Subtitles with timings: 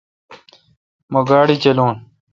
[1.11, 1.87] مہ گاڑی چلاو۔